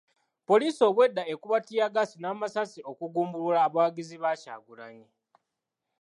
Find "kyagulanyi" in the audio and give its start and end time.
4.41-5.07